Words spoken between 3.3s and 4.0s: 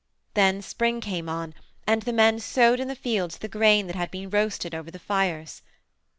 the grain that